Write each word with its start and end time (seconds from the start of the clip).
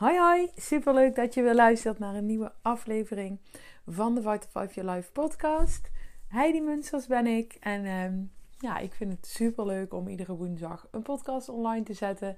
Hoi 0.00 0.18
hoi, 0.18 0.50
superleuk 0.56 1.14
dat 1.14 1.34
je 1.34 1.42
weer 1.42 1.54
luistert 1.54 1.98
naar 1.98 2.14
een 2.14 2.26
nieuwe 2.26 2.52
aflevering 2.62 3.38
van 3.86 4.14
de 4.14 4.20
Vital 4.20 4.50
5 4.50 4.74
Your 4.74 4.90
Life 4.90 5.12
podcast. 5.12 5.90
Heidi 6.28 6.60
Munsters 6.60 7.06
ben 7.06 7.26
ik 7.26 7.56
en 7.60 7.84
ehm, 7.84 8.22
ja, 8.58 8.78
ik 8.78 8.94
vind 8.94 9.12
het 9.12 9.26
superleuk 9.26 9.94
om 9.94 10.08
iedere 10.08 10.36
woensdag 10.36 10.88
een 10.90 11.02
podcast 11.02 11.48
online 11.48 11.82
te 11.82 11.94
zetten 11.94 12.36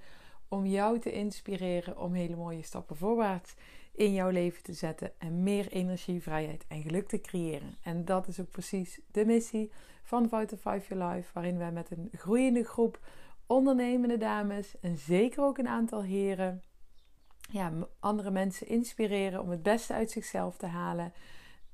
om 0.48 0.66
jou 0.66 0.98
te 0.98 1.12
inspireren 1.12 1.98
om 1.98 2.14
hele 2.14 2.36
mooie 2.36 2.62
stappen 2.62 2.96
voorwaarts 2.96 3.54
in 3.92 4.12
jouw 4.12 4.30
leven 4.30 4.62
te 4.62 4.72
zetten 4.72 5.12
en 5.18 5.42
meer 5.42 5.68
energie, 5.68 6.22
vrijheid 6.22 6.64
en 6.68 6.82
geluk 6.82 7.08
te 7.08 7.20
creëren. 7.20 7.76
En 7.82 8.04
dat 8.04 8.28
is 8.28 8.40
ook 8.40 8.50
precies 8.50 9.00
de 9.10 9.24
missie 9.24 9.70
van 10.02 10.22
Vital 10.28 10.58
5 10.58 10.88
Your 10.88 11.04
Life, 11.04 11.30
waarin 11.32 11.58
wij 11.58 11.72
met 11.72 11.90
een 11.90 12.08
groeiende 12.12 12.64
groep 12.64 12.98
ondernemende 13.46 14.16
dames 14.16 14.80
en 14.80 14.98
zeker 14.98 15.44
ook 15.44 15.58
een 15.58 15.68
aantal 15.68 16.02
heren 16.02 16.62
ja, 17.50 17.72
andere 18.00 18.30
mensen 18.30 18.66
inspireren 18.66 19.40
om 19.40 19.50
het 19.50 19.62
beste 19.62 19.92
uit 19.92 20.10
zichzelf 20.10 20.56
te 20.56 20.66
halen. 20.66 21.12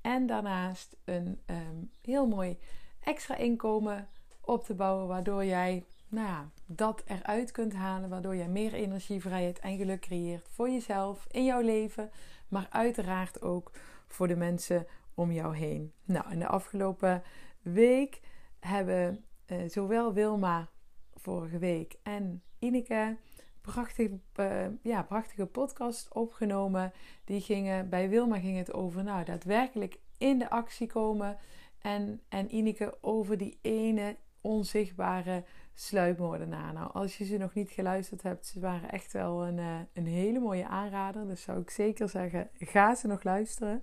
En 0.01 0.27
daarnaast 0.27 0.97
een 1.05 1.41
ehm, 1.47 1.77
heel 2.03 2.27
mooi 2.27 2.59
extra 3.01 3.37
inkomen 3.37 4.09
op 4.41 4.65
te 4.65 4.75
bouwen, 4.75 5.07
waardoor 5.07 5.45
jij 5.45 5.85
nou 6.09 6.27
ja, 6.27 6.51
dat 6.67 7.03
eruit 7.07 7.51
kunt 7.51 7.75
halen, 7.75 8.09
waardoor 8.09 8.37
jij 8.37 8.49
meer 8.49 8.73
energie, 8.73 9.21
vrijheid 9.21 9.59
en 9.59 9.77
geluk 9.77 10.01
creëert 10.01 10.49
voor 10.51 10.71
jezelf, 10.71 11.27
in 11.31 11.45
jouw 11.45 11.61
leven, 11.61 12.11
maar 12.49 12.67
uiteraard 12.71 13.43
ook 13.43 13.73
voor 14.07 14.29
de 14.29 14.37
mensen 14.37 14.87
om 15.15 15.33
jou 15.33 15.57
heen. 15.57 15.93
Nou, 16.05 16.31
in 16.31 16.39
de 16.39 16.47
afgelopen 16.47 17.23
week 17.63 18.21
hebben 18.61 19.25
uh, 19.47 19.69
zowel 19.69 20.13
Wilma 20.13 20.69
vorige 21.15 21.59
week 21.59 21.97
en 22.03 22.43
Ineke 22.59 23.17
prachtige, 23.61 24.19
uh, 24.41 24.67
ja, 24.83 25.03
prachtige 25.03 25.47
podcast 25.47 26.13
opgenomen. 26.13 26.93
Die 27.25 27.41
gingen, 27.41 27.89
bij 27.89 28.09
Wilma 28.09 28.39
ging 28.39 28.59
het 28.59 28.73
over 28.73 29.05
nou, 29.05 29.25
daadwerkelijk 29.25 29.99
in 30.19 30.39
de 30.39 30.51
actie 30.51 30.87
komen. 30.87 31.37
En, 31.79 32.21
en 32.29 32.55
Ineke 32.55 32.99
over 33.01 33.39
die 33.39 33.59
ene 33.63 34.17
onzichtbare 34.41 35.45
sluipmoordenaar. 35.75 36.73
Nou, 36.73 36.93
als 36.93 37.19
je 37.19 37.25
ze 37.25 37.37
nog 37.37 37.55
niet 37.55 37.71
geluisterd 37.71 38.23
hebt, 38.23 38.47
ze 38.47 38.61
waren 38.61 38.91
echt 38.91 39.13
wel 39.13 39.47
een, 39.47 39.59
uh, 39.59 39.79
een 39.93 40.07
hele 40.07 40.39
mooie 40.39 40.67
aanrader. 40.67 41.27
Dus 41.27 41.43
zou 41.43 41.61
ik 41.61 41.71
zeker 41.71 42.09
zeggen, 42.09 42.51
ga 42.59 42.95
ze 42.95 43.07
nog 43.07 43.23
luisteren. 43.23 43.83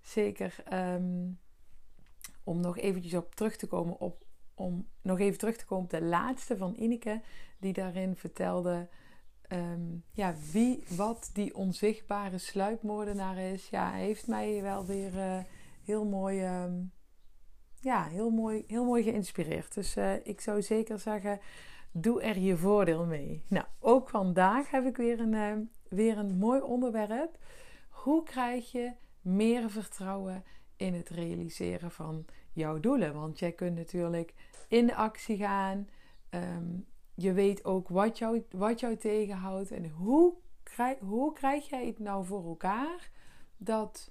Zeker 0.00 0.54
um, 0.72 1.38
om 2.44 2.60
nog 2.60 2.78
eventjes 2.78 3.14
op 3.14 3.34
terug 3.34 3.56
te 3.56 3.66
komen 3.66 4.00
op 4.00 4.24
om 4.58 4.88
nog 5.02 5.18
even 5.18 5.38
terug 5.38 5.56
te 5.56 5.64
komen 5.64 5.84
op 5.84 5.90
de 5.90 6.02
laatste 6.02 6.56
van 6.56 6.74
Ineke, 6.76 7.20
die 7.58 7.72
daarin 7.72 8.16
vertelde 8.16 8.88
um, 9.52 10.04
ja, 10.12 10.34
wie, 10.52 10.84
wat 10.96 11.30
die 11.32 11.54
onzichtbare 11.54 12.38
sluipmoordenaar 12.38 13.38
is. 13.38 13.68
Ja, 13.68 13.90
heeft 13.90 14.26
mij 14.26 14.62
wel 14.62 14.86
weer 14.86 15.14
uh, 15.14 15.38
heel 15.84 16.04
mooi, 16.04 16.62
um, 16.62 16.92
ja, 17.80 18.04
heel 18.04 18.30
mooi, 18.30 18.64
heel 18.66 18.84
mooi 18.84 19.02
geïnspireerd. 19.02 19.74
Dus 19.74 19.96
uh, 19.96 20.26
ik 20.26 20.40
zou 20.40 20.62
zeker 20.62 20.98
zeggen, 20.98 21.40
doe 21.92 22.22
er 22.22 22.38
je 22.38 22.56
voordeel 22.56 23.06
mee. 23.06 23.44
Nou, 23.48 23.66
ook 23.80 24.08
vandaag 24.08 24.70
heb 24.70 24.86
ik 24.86 24.96
weer 24.96 25.20
een, 25.20 25.32
uh, 25.32 25.52
weer 25.88 26.18
een 26.18 26.38
mooi 26.38 26.60
onderwerp. 26.60 27.38
Hoe 27.88 28.22
krijg 28.22 28.72
je 28.72 28.92
meer 29.20 29.70
vertrouwen 29.70 30.44
in 30.78 30.94
het 30.94 31.08
realiseren 31.08 31.90
van 31.90 32.24
jouw 32.52 32.80
doelen? 32.80 33.14
Want 33.14 33.38
jij 33.38 33.52
kunt 33.52 33.76
natuurlijk 33.76 34.34
in 34.68 34.94
actie 34.94 35.36
gaan. 35.36 35.88
Um, 36.30 36.86
je 37.14 37.32
weet 37.32 37.64
ook 37.64 37.88
wat 37.88 38.18
jou, 38.18 38.44
wat 38.50 38.80
jou 38.80 38.96
tegenhoudt. 38.96 39.70
En 39.70 39.88
hoe 39.88 40.34
krijg, 40.62 40.98
hoe 40.98 41.32
krijg 41.32 41.68
jij 41.68 41.86
het 41.86 41.98
nou 41.98 42.24
voor 42.24 42.44
elkaar 42.44 43.10
dat 43.56 44.10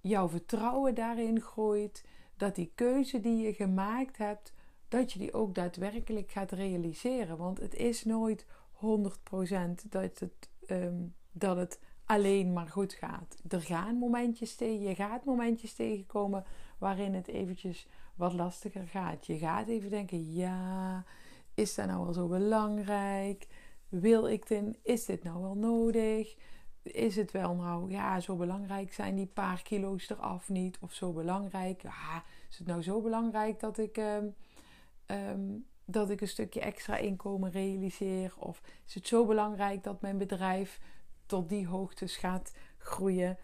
jouw 0.00 0.28
vertrouwen 0.28 0.94
daarin 0.94 1.40
groeit. 1.40 2.04
Dat 2.36 2.54
die 2.54 2.72
keuze 2.74 3.20
die 3.20 3.42
je 3.42 3.52
gemaakt 3.52 4.16
hebt, 4.16 4.52
dat 4.88 5.12
je 5.12 5.18
die 5.18 5.32
ook 5.32 5.54
daadwerkelijk 5.54 6.30
gaat 6.30 6.52
realiseren. 6.52 7.36
Want 7.36 7.60
het 7.60 7.74
is 7.74 8.04
nooit 8.04 8.46
100% 8.72 9.88
dat 9.88 10.18
het, 10.18 10.50
um, 10.66 11.14
dat 11.32 11.56
het 11.56 11.80
alleen 12.06 12.52
maar 12.52 12.68
goed 12.68 12.92
gaat. 12.92 13.36
Er 13.48 13.62
gaan 13.62 13.98
momentjes 13.98 14.54
tegen, 14.54 14.88
je 14.88 14.94
gaat 14.94 15.24
momentjes 15.24 15.72
tegenkomen 15.72 16.44
waarin 16.78 17.14
het 17.14 17.28
eventjes 17.28 17.86
wat 18.14 18.32
lastiger 18.32 18.86
gaat. 18.86 19.26
Je 19.26 19.38
gaat 19.38 19.68
even 19.68 19.90
denken: 19.90 20.32
ja, 20.32 21.04
is 21.54 21.74
dat 21.74 21.86
nou 21.86 22.04
wel 22.04 22.12
zo 22.12 22.26
belangrijk? 22.28 23.46
Wil 23.88 24.26
ik 24.26 24.48
dit? 24.48 24.78
Is 24.82 25.04
dit 25.04 25.22
nou 25.22 25.42
wel 25.42 25.54
nodig? 25.54 26.36
Is 26.82 27.16
het 27.16 27.30
wel 27.30 27.54
nou, 27.54 27.90
ja, 27.90 28.20
zo 28.20 28.36
belangrijk 28.36 28.92
zijn 28.92 29.14
die 29.14 29.26
paar 29.26 29.62
kilo's 29.62 30.10
eraf 30.10 30.48
niet? 30.48 30.78
Of 30.80 30.92
zo 30.92 31.12
belangrijk? 31.12 31.82
Ja, 31.82 32.24
is 32.50 32.58
het 32.58 32.66
nou 32.66 32.82
zo 32.82 33.00
belangrijk 33.00 33.60
dat 33.60 33.78
ik, 33.78 33.96
um, 33.96 34.34
um, 35.06 35.66
dat 35.84 36.10
ik 36.10 36.20
een 36.20 36.28
stukje 36.28 36.60
extra 36.60 36.96
inkomen 36.96 37.50
realiseer? 37.50 38.34
Of 38.38 38.62
is 38.86 38.94
het 38.94 39.06
zo 39.06 39.26
belangrijk 39.26 39.84
dat 39.84 40.00
mijn 40.00 40.18
bedrijf 40.18 40.80
tot 41.26 41.48
die 41.48 41.66
hoogtes 41.66 42.16
gaat 42.16 42.54
groeien? 42.78 43.38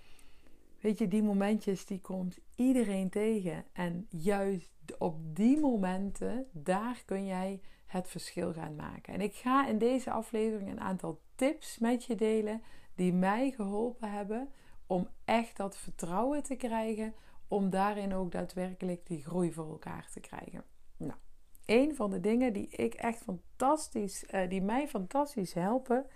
Weet 0.81 0.99
je, 0.99 1.09
die 1.09 1.23
momentjes 1.23 1.87
die 1.87 2.01
komt 2.01 2.39
iedereen 2.55 3.11
tegen. 3.11 3.65
En 3.73 4.07
juist 4.09 4.71
op 4.99 5.37
die 5.37 5.61
momenten, 5.61 6.47
daar 6.53 7.03
kun 7.05 7.27
jij 7.27 7.61
het 7.87 8.09
verschil 8.09 8.53
gaan 8.53 8.77
maken. 8.77 9.15
En 9.15 9.21
ik 9.21 9.35
ga 9.35 9.67
in 9.67 9.79
deze 9.79 10.11
aflevering 10.11 10.71
een 10.71 10.81
aantal 10.81 11.21
tips 11.35 11.79
met 11.79 12.05
je 12.05 12.15
delen 12.15 12.63
die 12.95 13.13
mij 13.13 13.51
geholpen 13.51 14.11
hebben 14.11 14.49
om 14.87 15.09
echt 15.25 15.57
dat 15.57 15.77
vertrouwen 15.77 16.43
te 16.43 16.55
krijgen, 16.55 17.15
om 17.49 17.71
daarin 17.71 18.15
ook 18.15 18.33
daadwerkelijk 18.33 19.07
die 19.07 19.23
groei 19.25 19.53
voor 19.53 19.71
elkaar 19.71 20.09
te 20.13 20.21
krijgen. 20.21 20.65
Nou, 20.97 21.19
een 21.67 21.95
van 21.95 22.11
de 22.11 22.21
dingen 22.21 22.53
die 22.53 22.69
ik 22.69 22.95
echt 22.95 23.23
fantastisch, 23.23 24.25
uh, 24.31 24.49
die 24.49 24.63
mij 24.63 24.89
fantastisch 24.89 25.53
helpen, 25.53 26.07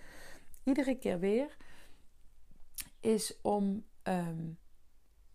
iedere 0.67 0.99
keer 0.99 1.19
weer, 1.19 1.57
is 3.01 3.41
om 3.43 3.85
um, 4.03 4.59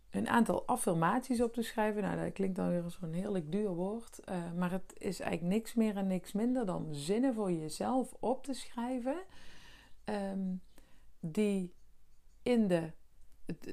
een 0.09 0.27
aantal 0.27 0.67
affirmaties 0.67 1.41
op 1.41 1.53
te 1.53 1.61
schrijven. 1.61 2.01
Nou, 2.01 2.23
dat 2.23 2.33
klinkt 2.33 2.55
dan 2.55 2.69
weer 2.69 2.83
als 2.83 2.97
een 3.01 3.13
heerlijk 3.13 3.51
duur 3.51 3.69
woord. 3.69 4.19
Uh, 4.29 4.51
maar 4.53 4.71
het 4.71 4.93
is 4.97 5.19
eigenlijk 5.19 5.53
niks 5.53 5.73
meer 5.73 5.97
en 5.97 6.07
niks 6.07 6.31
minder 6.31 6.65
dan 6.65 6.87
zinnen 6.95 7.33
voor 7.33 7.51
jezelf 7.51 8.13
op 8.19 8.43
te 8.43 8.53
schrijven. 8.53 9.23
Um, 10.05 10.61
die, 11.19 11.73
in 12.43 12.67
de, 12.67 12.91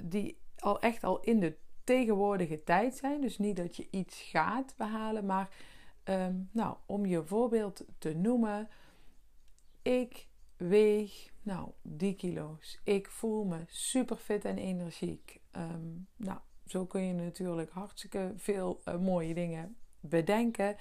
die 0.05 0.39
al 0.59 0.81
echt 0.81 1.05
al 1.05 1.21
in 1.21 1.41
de 1.41 1.57
tegenwoordige 1.85 2.65
tijd 2.65 2.97
zijn. 2.97 3.21
Dus 3.21 3.39
niet 3.39 3.57
dat 3.57 3.77
je 3.77 3.89
iets 3.91 4.21
gaat 4.23 4.75
behalen, 4.77 5.27
maar 5.27 5.49
um, 6.05 6.49
nou, 6.53 6.77
om 6.87 7.07
je 7.07 7.25
voorbeeld 7.25 7.85
te 7.99 8.15
noemen. 8.15 8.69
Ik 9.83 10.29
weeg, 10.57 11.33
nou, 11.49 11.71
die 11.83 12.15
kilo's. 12.15 12.81
Ik 12.85 13.11
voel 13.11 13.45
me 13.45 13.65
super 13.67 14.17
fit 14.17 14.45
en 14.45 14.59
energiek. 14.59 15.41
Um, 15.57 16.09
nou, 16.17 16.39
zo 16.67 16.87
kun 16.87 17.03
je 17.03 17.13
natuurlijk 17.13 17.71
hartstikke 17.71 18.33
veel 18.37 18.81
uh, 18.85 18.99
mooie 18.99 19.35
dingen 19.35 19.77
bedenken. 20.01 20.77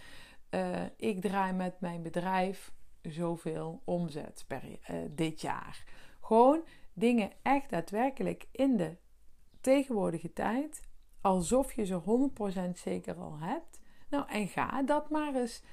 Uh, 0.50 0.84
ik 0.98 1.22
draai 1.22 1.54
met 1.54 1.80
mijn 1.80 2.02
bedrijf 2.02 2.74
zoveel 3.02 3.82
omzet 3.86 4.44
per 4.48 4.64
uh, 4.64 4.98
dit 5.10 5.42
jaar. 5.42 5.84
Gewoon 6.22 6.64
dingen 6.94 7.32
echt 7.42 7.70
daadwerkelijk 7.70 8.48
in 8.52 8.78
de 8.78 8.98
tegenwoordige 9.62 10.34
tijd, 10.34 10.82
alsof 11.22 11.74
je 11.74 11.86
ze 11.86 12.30
100% 12.70 12.70
zeker 12.74 13.16
al 13.16 13.40
hebt. 13.40 13.80
Nou, 14.10 14.30
en 14.30 14.48
ga 14.48 14.84
dat 14.84 15.10
maar 15.10 15.36
eens 15.36 15.64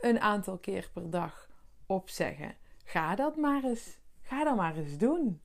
een 0.00 0.20
aantal 0.20 0.58
keer 0.58 0.90
per 0.92 1.10
dag 1.10 1.50
opzeggen. 1.86 2.56
Ga 2.84 3.14
dat 3.14 3.36
maar 3.36 3.64
eens, 3.64 3.98
ga 4.26 4.44
dat 4.44 4.56
maar 4.56 4.76
eens 4.76 4.98
doen. 4.98 5.40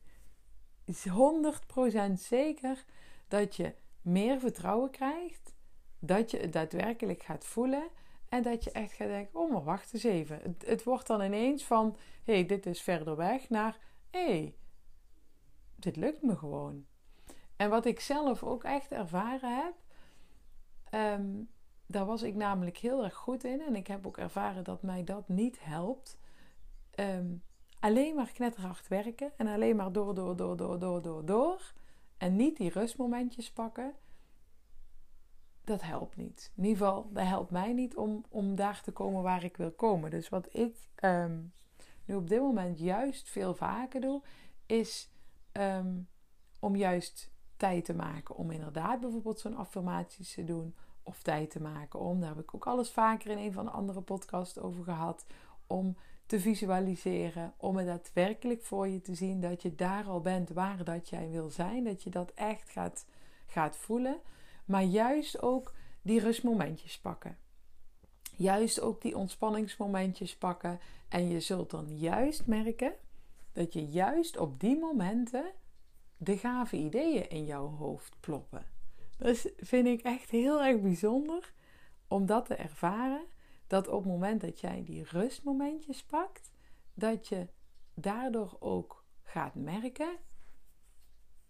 Is 0.85 1.05
100% 1.07 2.13
zeker 2.13 2.85
dat 3.27 3.55
je 3.55 3.75
meer 4.01 4.39
vertrouwen 4.39 4.89
krijgt, 4.89 5.53
dat 5.99 6.31
je 6.31 6.37
het 6.37 6.53
daadwerkelijk 6.53 7.23
gaat 7.23 7.45
voelen 7.45 7.89
En 8.29 8.43
dat 8.43 8.63
je 8.63 8.71
echt 8.71 8.93
gaat 8.93 9.07
denken: 9.07 9.39
oh, 9.39 9.51
maar 9.51 9.63
wacht 9.63 9.93
eens 9.93 10.03
even. 10.03 10.39
Het, 10.41 10.65
het 10.65 10.83
wordt 10.83 11.07
dan 11.07 11.21
ineens 11.21 11.63
van: 11.63 11.97
hé, 12.23 12.33
hey, 12.33 12.45
dit 12.45 12.65
is 12.65 12.81
verder 12.81 13.15
weg, 13.15 13.49
naar 13.49 13.77
hé, 14.09 14.25
hey, 14.25 14.55
dit 15.75 15.95
lukt 15.95 16.21
me 16.21 16.37
gewoon. 16.37 16.85
En 17.55 17.69
wat 17.69 17.85
ik 17.85 17.99
zelf 17.99 18.43
ook 18.43 18.63
echt 18.63 18.91
ervaren 18.91 19.55
heb, 19.63 19.73
um, 21.19 21.49
daar 21.85 22.05
was 22.05 22.21
ik 22.21 22.35
namelijk 22.35 22.77
heel 22.77 23.03
erg 23.03 23.15
goed 23.15 23.43
in. 23.43 23.61
En 23.61 23.75
ik 23.75 23.87
heb 23.87 24.07
ook 24.07 24.17
ervaren 24.17 24.63
dat 24.63 24.81
mij 24.81 25.03
dat 25.03 25.27
niet 25.27 25.63
helpt. 25.63 26.17
Ehm, 26.91 27.33
alleen 27.81 28.15
maar 28.15 28.31
knetterhard 28.31 28.87
werken 28.87 29.31
en 29.37 29.47
alleen 29.47 29.75
maar 29.75 29.91
door, 29.91 30.15
door, 30.15 30.35
door, 30.35 30.57
door, 30.57 30.79
door, 30.79 31.01
door, 31.01 31.25
door. 31.25 31.73
En 32.17 32.35
niet 32.35 32.57
die 32.57 32.69
rustmomentjes 32.69 33.51
pakken. 33.51 33.93
Dat 35.63 35.81
helpt 35.81 36.15
niet. 36.15 36.51
In 36.55 36.63
ieder 36.63 36.77
geval, 36.77 37.09
dat 37.11 37.25
helpt 37.25 37.51
mij 37.51 37.73
niet 37.73 37.95
om, 37.95 38.25
om 38.29 38.55
daar 38.55 38.81
te 38.81 38.91
komen 38.91 39.23
waar 39.23 39.43
ik 39.43 39.57
wil 39.57 39.71
komen. 39.71 40.09
Dus 40.11 40.29
wat 40.29 40.55
ik 40.55 40.77
ehm, 40.95 41.39
nu 42.05 42.15
op 42.15 42.29
dit 42.29 42.39
moment 42.39 42.79
juist 42.79 43.29
veel 43.29 43.53
vaker 43.53 44.01
doe, 44.01 44.21
is 44.65 45.09
om 46.59 46.75
juist 46.75 47.31
tijd 47.57 47.85
te 47.85 47.93
maken 47.93 48.35
om 48.35 48.51
inderdaad 48.51 48.99
bijvoorbeeld 48.99 49.39
zo'n 49.39 49.55
affirmaties 49.55 50.33
te 50.33 50.43
doen. 50.43 50.75
Of 51.03 51.21
tijd 51.21 51.49
te 51.51 51.61
maken 51.61 51.99
om, 51.99 52.19
daar 52.19 52.29
heb 52.29 52.43
ik 52.43 52.55
ook 52.55 52.67
alles 52.67 52.91
vaker 52.91 53.31
in 53.31 53.37
een 53.37 53.53
van 53.53 53.65
de 53.65 53.71
andere 53.71 54.01
podcasts 54.01 54.59
over 54.59 54.83
gehad. 54.83 55.25
Om 55.67 55.97
te 56.31 56.39
visualiseren, 56.39 57.53
om 57.57 57.77
het 57.77 57.85
daadwerkelijk 57.85 58.63
voor 58.63 58.87
je 58.87 59.01
te 59.01 59.15
zien 59.15 59.41
dat 59.41 59.61
je 59.61 59.75
daar 59.75 60.05
al 60.05 60.21
bent 60.21 60.49
waar 60.49 60.83
dat 60.83 61.09
jij 61.09 61.29
wil 61.29 61.49
zijn. 61.49 61.83
Dat 61.83 62.03
je 62.03 62.09
dat 62.09 62.31
echt 62.31 62.69
gaat, 62.69 63.05
gaat 63.45 63.77
voelen. 63.77 64.19
Maar 64.65 64.83
juist 64.83 65.41
ook 65.41 65.73
die 66.01 66.19
rustmomentjes 66.19 66.99
pakken. 66.99 67.37
Juist 68.35 68.81
ook 68.81 69.01
die 69.01 69.17
ontspanningsmomentjes 69.17 70.37
pakken. 70.37 70.79
En 71.09 71.29
je 71.29 71.39
zult 71.39 71.69
dan 71.69 71.97
juist 71.97 72.47
merken 72.47 72.93
dat 73.51 73.73
je 73.73 73.85
juist 73.85 74.37
op 74.37 74.59
die 74.59 74.79
momenten 74.79 75.51
de 76.17 76.37
gave 76.37 76.77
ideeën 76.77 77.29
in 77.29 77.45
jouw 77.45 77.67
hoofd 77.67 78.15
ploppen. 78.19 78.65
Dat 79.17 79.51
vind 79.57 79.87
ik 79.87 80.01
echt 80.01 80.29
heel 80.29 80.63
erg 80.63 80.81
bijzonder 80.81 81.53
om 82.07 82.25
dat 82.25 82.45
te 82.45 82.55
ervaren. 82.55 83.25
Dat 83.71 83.87
op 83.87 84.03
het 84.03 84.11
moment 84.11 84.41
dat 84.41 84.59
jij 84.59 84.83
die 84.83 85.03
rustmomentjes 85.03 86.03
pakt, 86.03 86.51
dat 86.93 87.27
je 87.27 87.47
daardoor 87.93 88.57
ook 88.59 89.05
gaat 89.23 89.55
merken 89.55 90.17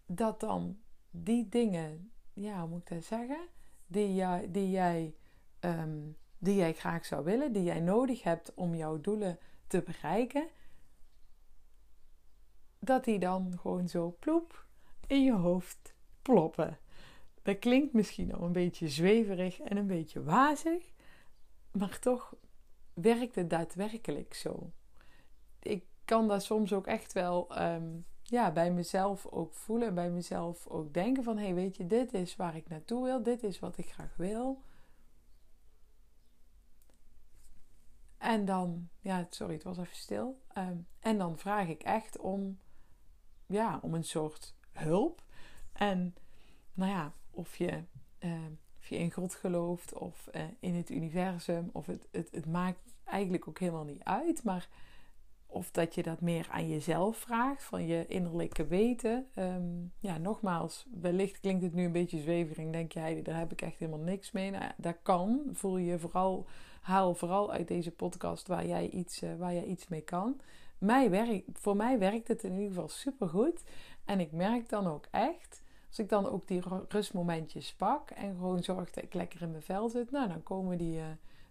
dat 0.06 0.40
dan 0.40 0.78
die 1.10 1.48
dingen, 1.48 2.12
ja, 2.32 2.60
hoe 2.60 2.68
moet 2.68 2.80
ik 2.80 2.88
dat 2.88 3.04
zeggen, 3.04 3.48
die, 3.86 4.14
jij, 4.14 4.50
die, 4.50 4.70
jij, 4.70 5.16
ehm, 5.58 6.00
die 6.38 6.54
jij 6.54 6.72
graag 6.72 7.06
zou 7.06 7.24
willen, 7.24 7.52
die 7.52 7.62
jij 7.62 7.80
nodig 7.80 8.22
hebt 8.22 8.54
om 8.54 8.74
jouw 8.74 9.00
doelen 9.00 9.38
te 9.66 9.82
bereiken, 9.82 10.48
dat 12.78 13.04
die 13.04 13.18
dan 13.18 13.58
gewoon 13.58 13.88
zo 13.88 14.16
ploep 14.18 14.66
in 15.06 15.24
je 15.24 15.34
hoofd 15.34 15.94
ploppen. 16.22 16.78
Dat 17.42 17.58
klinkt 17.58 17.92
misschien 17.92 18.34
al 18.34 18.42
een 18.42 18.52
beetje 18.52 18.88
zweverig 18.88 19.60
en 19.60 19.76
een 19.76 19.86
beetje 19.86 20.22
wazig, 20.22 20.92
maar 21.72 21.98
toch 21.98 22.34
werkt 22.94 23.34
het 23.34 23.50
daadwerkelijk 23.50 24.34
zo. 24.34 24.72
Ik 25.58 25.84
kan 26.04 26.28
dat 26.28 26.42
soms 26.42 26.72
ook 26.72 26.86
echt 26.86 27.12
wel 27.12 27.54
ehm, 27.54 27.98
ja, 28.22 28.52
bij 28.52 28.72
mezelf 28.72 29.26
ook 29.26 29.54
voelen, 29.54 29.94
bij 29.94 30.10
mezelf 30.10 30.66
ook 30.66 30.94
denken 30.94 31.22
van 31.22 31.36
hé 31.36 31.44
hey, 31.44 31.54
weet 31.54 31.76
je, 31.76 31.86
dit 31.86 32.14
is 32.14 32.36
waar 32.36 32.56
ik 32.56 32.68
naartoe 32.68 33.04
wil, 33.04 33.22
dit 33.22 33.42
is 33.42 33.58
wat 33.58 33.78
ik 33.78 33.92
graag 33.92 34.16
wil. 34.16 34.62
En 38.18 38.44
dan, 38.44 38.88
ja, 39.00 39.26
sorry, 39.30 39.54
het 39.54 39.62
was 39.62 39.78
even 39.78 39.96
stil. 39.96 40.40
Ehm, 40.48 40.76
en 41.00 41.18
dan 41.18 41.38
vraag 41.38 41.68
ik 41.68 41.82
echt 41.82 42.18
om, 42.18 42.58
ja, 43.46 43.78
om 43.82 43.94
een 43.94 44.04
soort 44.04 44.54
hulp. 44.72 45.22
En 45.72 46.14
nou 46.72 46.90
ja, 46.90 47.12
of 47.30 47.56
je, 47.56 47.84
of 48.18 48.58
je 48.92 48.98
in 48.98 49.12
God 49.12 49.34
gelooft 49.34 49.94
of 49.94 50.28
uh, 50.32 50.42
in 50.60 50.74
het 50.74 50.90
universum, 50.90 51.70
of 51.72 51.86
het, 51.86 52.08
het, 52.10 52.28
het 52.30 52.46
maakt 52.46 52.94
eigenlijk 53.04 53.48
ook 53.48 53.58
helemaal 53.58 53.84
niet 53.84 54.04
uit. 54.04 54.44
Maar 54.44 54.68
of 55.46 55.70
dat 55.70 55.94
je 55.94 56.02
dat 56.02 56.20
meer 56.20 56.48
aan 56.50 56.68
jezelf 56.68 57.16
vraagt, 57.16 57.62
van 57.62 57.86
je 57.86 58.06
innerlijke 58.06 58.66
weten. 58.66 59.26
Um, 59.38 59.92
ja, 59.98 60.18
nogmaals, 60.18 60.86
wellicht 61.00 61.40
klinkt 61.40 61.62
het 61.62 61.74
nu 61.74 61.84
een 61.84 61.92
beetje 61.92 62.20
zweverig. 62.20 62.70
Denk 62.70 62.92
jij, 62.92 63.22
daar 63.22 63.38
heb 63.38 63.52
ik 63.52 63.62
echt 63.62 63.78
helemaal 63.78 64.04
niks 64.04 64.32
mee. 64.32 64.50
Nou, 64.50 64.72
dat 64.76 64.96
kan. 65.02 65.40
Voel 65.52 65.76
je 65.76 65.98
vooral, 65.98 66.46
haal 66.80 67.14
vooral 67.14 67.52
uit 67.52 67.68
deze 67.68 67.90
podcast 67.90 68.46
waar 68.46 68.66
jij 68.66 68.88
iets, 68.88 69.22
uh, 69.22 69.30
waar 69.38 69.54
jij 69.54 69.64
iets 69.64 69.88
mee 69.88 70.00
kan. 70.00 70.40
Mij 70.78 71.10
werkt, 71.10 71.44
voor 71.52 71.76
mij 71.76 71.98
werkt 71.98 72.28
het 72.28 72.44
in 72.44 72.52
ieder 72.52 72.68
geval 72.68 72.88
super 72.88 73.28
goed. 73.28 73.62
En 74.04 74.20
ik 74.20 74.32
merk 74.32 74.68
dan 74.68 74.86
ook 74.86 75.06
echt, 75.10 75.61
als 75.92 76.00
ik 76.00 76.08
dan 76.08 76.26
ook 76.26 76.46
die 76.46 76.62
rustmomentjes 76.88 77.74
pak 77.74 78.10
en 78.10 78.34
gewoon 78.34 78.62
zorg 78.62 78.90
dat 78.90 79.04
ik 79.04 79.14
lekker 79.14 79.42
in 79.42 79.50
mijn 79.50 79.62
vel 79.62 79.88
zit, 79.88 80.10
nou 80.10 80.28
dan 80.28 80.42
komen 80.42 80.78
die, 80.78 80.98
uh, 80.98 81.04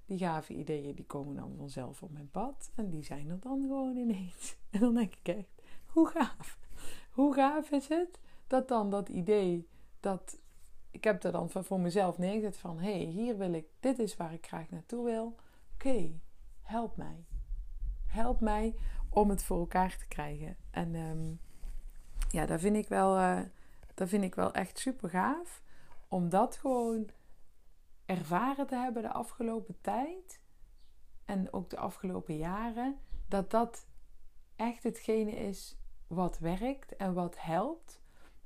die 0.06 0.18
gave 0.18 0.54
ideeën, 0.54 0.96
die 0.96 1.06
komen 1.06 1.36
dan 1.36 1.54
vanzelf 1.58 2.04
op 2.04 2.12
mijn 2.12 2.30
pad. 2.30 2.72
En 2.76 2.90
die 2.90 3.04
zijn 3.04 3.30
er 3.30 3.40
dan 3.40 3.62
gewoon 3.68 3.96
ineens. 3.96 4.56
En 4.70 4.80
dan 4.80 4.94
denk 4.94 5.16
ik 5.16 5.28
echt, 5.28 5.62
hoe 5.86 6.08
gaaf. 6.08 6.60
Hoe 7.12 7.34
gaaf 7.34 7.72
is 7.72 7.88
het 7.88 8.20
dat 8.48 8.68
dan 8.68 8.90
dat 8.90 9.10
idee, 9.10 9.68
dat 10.00 10.40
ik 10.92 11.04
heb 11.04 11.24
er 11.24 11.32
dan 11.32 11.50
voor 11.50 11.80
mezelf 11.80 12.18
neergezet 12.18 12.58
van, 12.58 12.80
hé, 12.80 12.92
hey, 12.92 13.06
hier 13.06 13.38
wil 13.38 13.54
ik, 13.54 13.66
dit 13.80 14.00
is 14.00 14.18
waar 14.18 14.34
ik 14.34 14.48
graag 14.48 14.70
naartoe 14.70 15.06
wil. 15.06 15.36
Oké, 15.74 16.20
help 16.62 16.98
mij. 16.98 17.26
Help 18.06 18.40
mij 18.40 18.76
om 19.10 19.30
het 19.30 19.44
voor 19.44 19.60
elkaar 19.60 19.98
te 19.98 20.08
krijgen. 20.08 20.56
En 20.72 20.96
um, 20.96 21.40
ja, 22.30 22.46
dat 22.46 22.60
vind 22.60 22.76
ik 22.76 22.88
wel, 22.88 23.18
uh, 23.18 23.40
dat 24.02 24.10
vind 24.10 24.24
ik 24.24 24.36
wel 24.36 24.54
echt 24.54 24.80
super 24.80 25.10
gaaf. 25.10 25.62
Om 26.08 26.30
dat 26.30 26.58
gewoon 26.58 27.10
ervaren 28.06 28.68
te 28.68 28.76
hebben 28.76 29.02
de 29.02 29.12
afgelopen 29.12 29.78
tijd. 29.82 30.42
En 31.26 31.54
ook 31.54 31.70
de 31.70 31.78
afgelopen 31.78 32.38
jaren. 32.38 32.98
Dat 33.28 33.52
dat 33.52 33.88
echt 34.56 34.84
hetgene 34.84 35.32
is 35.32 35.78
wat 36.08 36.40
werkt 36.40 36.96
en 36.96 37.14
wat 37.14 37.42
helpt. 37.42 38.02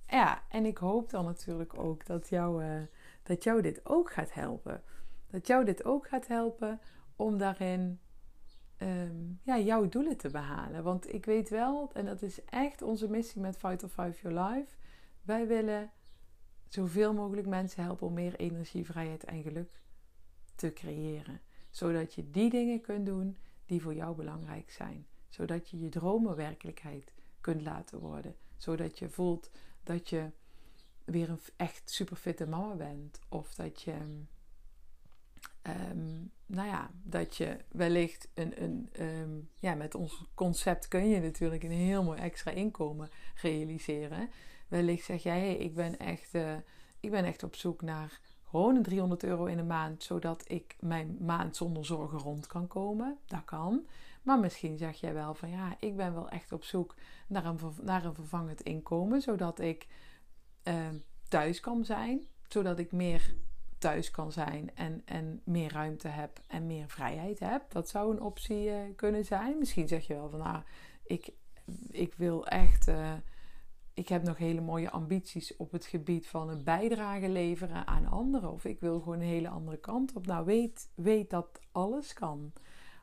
Ja, 0.07 0.43
en 0.49 0.65
ik 0.65 0.77
hoop 0.77 1.09
dan 1.09 1.25
natuurlijk 1.25 1.79
ook 1.79 2.05
dat 2.05 2.29
jou, 2.29 2.65
uh, 2.65 2.81
dat 3.23 3.43
jou 3.43 3.61
dit 3.61 3.85
ook 3.85 4.11
gaat 4.11 4.33
helpen. 4.33 4.83
Dat 5.27 5.47
jou 5.47 5.65
dit 5.65 5.85
ook 5.85 6.07
gaat 6.07 6.27
helpen 6.27 6.81
om 7.15 7.37
daarin 7.37 7.99
Ehm, 8.77 9.33
ja, 9.41 9.57
jouw 9.57 9.89
doelen 9.89 10.17
te 10.17 10.29
behalen. 10.29 10.83
Want 10.83 11.13
ik 11.13 11.25
weet 11.25 11.49
wel, 11.49 11.89
en 11.93 12.05
dat 12.05 12.21
is 12.21 12.43
echt 12.45 12.81
onze 12.81 13.09
missie 13.09 13.41
met 13.41 13.57
Fight 13.57 13.83
or 13.83 13.89
Five 13.89 14.21
Your 14.21 14.41
Life. 14.41 14.75
Wij 15.25 15.47
willen 15.47 15.91
zoveel 16.67 17.13
mogelijk 17.13 17.47
mensen 17.47 17.83
helpen 17.83 18.07
om 18.07 18.13
meer 18.13 18.35
energie, 18.35 18.85
vrijheid 18.85 19.23
en 19.23 19.43
geluk 19.43 19.81
te 20.55 20.73
creëren. 20.73 21.41
Zodat 21.69 22.13
je 22.13 22.31
die 22.31 22.49
dingen 22.49 22.81
kunt 22.81 23.05
doen 23.05 23.37
die 23.65 23.81
voor 23.81 23.93
jou 23.93 24.15
belangrijk 24.15 24.71
zijn. 24.71 25.07
Zodat 25.29 25.69
je 25.69 25.79
je 25.79 25.89
dromen 25.89 26.35
werkelijkheid 26.35 27.13
kunt 27.41 27.61
laten 27.61 27.99
worden. 27.99 28.35
Zodat 28.57 28.99
je 28.99 29.09
voelt 29.09 29.49
dat 29.83 30.09
je 30.09 30.31
weer 31.05 31.29
een 31.29 31.39
echt 31.55 31.89
superfitte 31.89 32.47
mama 32.47 32.75
bent. 32.75 33.19
Of 33.29 33.55
dat 33.55 33.81
je 33.81 34.23
Ehm, 35.65 36.23
nou 36.45 36.67
ja, 36.67 36.91
dat 37.03 37.37
je 37.37 37.57
wellicht 37.71 38.27
een, 38.33 38.63
een 38.63 38.89
ehm, 38.91 39.39
ja, 39.59 39.75
met 39.75 39.95
ons 39.95 40.23
concept 40.33 40.87
kun 40.87 41.09
je 41.09 41.19
natuurlijk 41.19 41.63
een 41.63 41.71
heel 41.71 42.03
mooi 42.03 42.19
extra 42.19 42.51
inkomen 42.51 43.09
realiseren. 43.41 44.29
Wellicht 44.67 45.05
zeg 45.05 45.23
jij, 45.23 45.39
hey, 45.39 45.55
ik, 45.55 45.73
ben 45.73 45.99
echt, 45.99 46.35
uh, 46.35 46.55
ik 46.99 47.11
ben 47.11 47.25
echt 47.25 47.43
op 47.43 47.55
zoek 47.55 47.81
naar 47.81 48.19
gewoon 48.43 48.75
een 48.75 48.83
300 48.83 49.23
euro 49.23 49.45
in 49.45 49.57
de 49.57 49.63
maand, 49.63 50.03
zodat 50.03 50.43
ik 50.47 50.75
mijn 50.79 51.17
maand 51.19 51.55
zonder 51.55 51.85
zorgen 51.85 52.19
rond 52.19 52.47
kan 52.47 52.67
komen. 52.67 53.17
Dat 53.25 53.45
kan. 53.45 53.87
Maar 54.23 54.39
misschien 54.39 54.77
zeg 54.77 54.99
jij 54.99 55.13
wel 55.13 55.33
van 55.33 55.49
ja, 55.49 55.75
ik 55.79 55.95
ben 55.95 56.13
wel 56.13 56.29
echt 56.29 56.51
op 56.51 56.63
zoek 56.63 56.95
naar 57.27 57.45
een, 57.45 57.59
naar 57.81 58.05
een 58.05 58.15
vervangend 58.15 58.61
inkomen, 58.61 59.21
zodat 59.21 59.59
ik 59.59 59.87
uh, 60.63 60.87
thuis 61.27 61.59
kan 61.59 61.85
zijn, 61.85 62.27
zodat 62.47 62.79
ik 62.79 62.91
meer 62.91 63.35
thuis 63.77 64.11
kan 64.11 64.31
zijn 64.31 64.75
en, 64.75 65.01
en 65.05 65.41
meer 65.43 65.71
ruimte 65.71 66.07
heb 66.07 66.39
en 66.47 66.65
meer 66.67 66.89
vrijheid 66.89 67.39
heb. 67.39 67.71
Dat 67.71 67.89
zou 67.89 68.11
een 68.11 68.21
optie 68.21 68.67
uh, 68.67 68.77
kunnen 68.95 69.25
zijn. 69.25 69.57
Misschien 69.57 69.87
zeg 69.87 70.07
je 70.07 70.13
wel 70.13 70.29
van 70.29 70.39
nou, 70.39 70.63
ik, 71.03 71.29
ik 71.89 72.13
wil 72.15 72.47
echt. 72.47 72.87
Ik 73.95 74.07
heb 74.07 74.23
nog 74.23 74.37
hele 74.37 74.61
mooie 74.61 74.89
ambities 74.89 75.55
op 75.55 75.71
het 75.71 75.85
gebied 75.85 76.27
van 76.27 76.49
een 76.49 76.63
bijdrage 76.63 77.29
leveren 77.29 77.87
aan 77.87 78.07
anderen. 78.07 78.51
Of 78.51 78.65
ik 78.65 78.79
wil 78.79 78.99
gewoon 78.99 79.19
een 79.19 79.27
hele 79.27 79.49
andere 79.49 79.77
kant 79.77 80.13
op. 80.13 80.25
Nou, 80.25 80.45
weet, 80.45 80.89
weet 80.95 81.29
dat 81.29 81.59
alles 81.71 82.13
kan. 82.13 82.53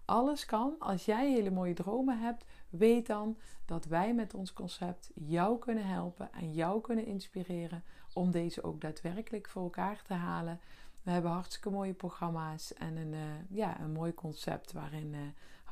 Alles 0.05 0.45
kan. 0.45 0.75
Als 0.79 1.05
jij 1.05 1.33
hele 1.33 1.51
mooie 1.51 1.75
dromen 1.75 2.19
hebt, 2.19 2.45
weet 2.71 3.07
dan 3.07 3.39
dat 3.65 3.85
wij 3.85 4.15
met 4.15 4.35
ons 4.35 4.53
concept 4.53 5.11
jou 5.15 5.59
kunnen 5.59 5.87
helpen 5.87 6.33
en 6.33 6.53
jou 6.53 6.81
kunnen 6.81 7.07
inspireren 7.07 7.85
om 8.13 8.31
deze 8.31 8.63
ook 8.63 8.81
daadwerkelijk 8.81 9.49
voor 9.49 9.63
elkaar 9.63 10.03
te 10.03 10.15
halen. 10.15 10.61
We 11.03 11.11
hebben 11.11 11.31
hartstikke 11.31 11.71
mooie 11.71 11.95
programma's 11.95 12.75
en 12.75 12.97
een, 12.97 13.15
ja, 13.49 13.81
een 13.81 13.93
mooi 13.93 14.15
concept 14.15 14.73
waarin 14.73 15.15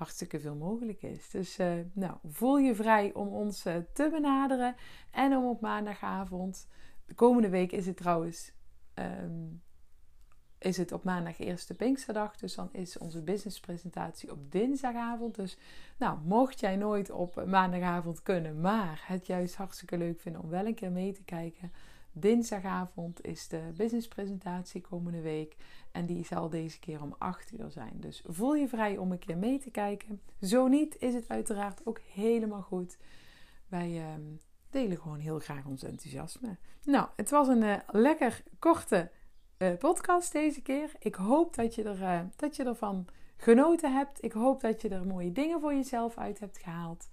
hartstikke 0.00 0.40
veel 0.40 0.54
mogelijk 0.54 1.02
is. 1.02 1.30
Dus 1.30 1.56
nou, 1.92 2.16
voel 2.24 2.58
je 2.58 2.74
vrij 2.74 3.14
om 3.14 3.28
ons 3.28 3.62
te 3.92 4.08
benaderen 4.10 4.74
en 5.10 5.36
om 5.36 5.44
op 5.44 5.60
maandagavond. 5.60 6.68
De 7.06 7.14
komende 7.14 7.48
week 7.48 7.72
is 7.72 7.86
het 7.86 7.96
trouwens. 7.96 8.52
Ehm, 8.94 9.46
is 10.58 10.76
het 10.76 10.92
op 10.92 11.04
maandag 11.04 11.38
eerste 11.38 11.74
Pinksterdag. 11.74 12.36
Dus 12.36 12.54
dan 12.54 12.68
is 12.72 12.98
onze 12.98 13.22
businesspresentatie 13.22 14.30
op 14.30 14.52
dinsdagavond. 14.52 15.34
Dus 15.34 15.58
nou, 15.96 16.18
mocht 16.24 16.60
jij 16.60 16.76
nooit 16.76 17.10
op 17.10 17.44
maandagavond 17.46 18.22
kunnen, 18.22 18.60
maar 18.60 19.04
het 19.06 19.26
juist 19.26 19.54
hartstikke 19.54 19.98
leuk 19.98 20.20
vinden 20.20 20.42
om 20.42 20.48
wel 20.48 20.66
een 20.66 20.74
keer 20.74 20.92
mee 20.92 21.12
te 21.12 21.24
kijken. 21.24 21.72
Dinsdagavond 22.12 23.24
is 23.24 23.48
de 23.48 23.70
businesspresentatie 23.76 24.80
komende 24.80 25.20
week. 25.20 25.56
En 25.92 26.06
die 26.06 26.24
zal 26.24 26.48
deze 26.48 26.78
keer 26.78 27.02
om 27.02 27.14
8 27.18 27.52
uur 27.52 27.70
zijn. 27.70 27.92
Dus 27.94 28.22
voel 28.26 28.54
je 28.54 28.68
vrij 28.68 28.96
om 28.96 29.12
een 29.12 29.18
keer 29.18 29.38
mee 29.38 29.58
te 29.58 29.70
kijken. 29.70 30.20
Zo 30.40 30.68
niet, 30.68 30.96
is 30.98 31.14
het 31.14 31.28
uiteraard 31.28 31.86
ook 31.86 32.00
helemaal 32.12 32.62
goed. 32.62 32.98
Wij 33.68 33.98
ehm, 33.98 34.22
delen 34.70 34.98
gewoon 34.98 35.18
heel 35.18 35.38
graag 35.38 35.66
ons 35.66 35.82
enthousiasme. 35.82 36.56
Nou, 36.84 37.08
het 37.16 37.30
was 37.30 37.48
een 37.48 37.62
uh, 37.62 37.76
lekker 37.86 38.42
korte 38.58 39.10
uh, 39.58 39.76
podcast 39.78 40.32
deze 40.32 40.62
keer. 40.62 40.92
Ik 40.98 41.14
hoop 41.14 41.54
dat 41.54 41.74
je, 41.74 41.82
er, 41.82 42.00
uh, 42.00 42.20
dat 42.36 42.56
je 42.56 42.64
ervan 42.64 43.06
genoten 43.36 43.92
hebt. 43.92 44.24
Ik 44.24 44.32
hoop 44.32 44.60
dat 44.60 44.82
je 44.82 44.88
er 44.88 45.06
mooie 45.06 45.32
dingen 45.32 45.60
voor 45.60 45.74
jezelf 45.74 46.18
uit 46.18 46.40
hebt 46.40 46.58
gehaald. 46.58 47.08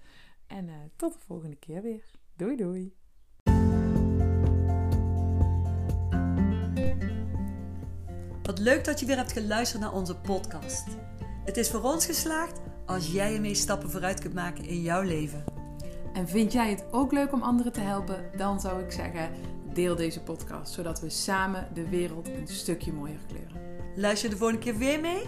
En 0.47 0.91
tot 0.95 1.13
de 1.13 1.19
volgende 1.19 1.55
keer 1.55 1.81
weer. 1.81 2.03
Doei 2.35 2.55
doei. 2.55 2.96
Wat 8.47 8.59
leuk 8.59 8.85
dat 8.85 8.99
je 8.99 9.05
weer 9.05 9.15
hebt 9.15 9.31
geluisterd 9.31 9.81
naar 9.81 9.93
onze 9.93 10.15
podcast. 10.15 10.83
Het 11.45 11.57
is 11.57 11.69
voor 11.69 11.81
ons 11.81 12.05
geslaagd 12.05 12.59
als 12.85 13.11
jij 13.11 13.35
ermee 13.35 13.55
stappen 13.55 13.91
vooruit 13.91 14.19
kunt 14.19 14.33
maken 14.33 14.65
in 14.65 14.81
jouw 14.81 15.01
leven. 15.01 15.43
En 16.13 16.27
vind 16.27 16.51
jij 16.51 16.69
het 16.69 16.85
ook 16.91 17.11
leuk 17.11 17.33
om 17.33 17.41
anderen 17.41 17.71
te 17.71 17.79
helpen? 17.79 18.29
Dan 18.37 18.59
zou 18.59 18.83
ik 18.83 18.91
zeggen 18.91 19.29
deel 19.73 19.95
deze 19.95 20.21
podcast, 20.21 20.73
zodat 20.73 20.99
we 20.99 21.09
samen 21.09 21.67
de 21.73 21.89
wereld 21.89 22.27
een 22.27 22.47
stukje 22.47 22.93
mooier 22.93 23.19
kleuren. 23.27 23.61
Luister 23.95 24.29
de 24.29 24.37
volgende 24.37 24.61
keer 24.61 24.77
weer 24.77 24.99
mee? 24.99 25.23